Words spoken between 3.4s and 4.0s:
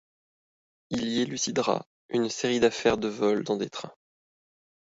dans des trains.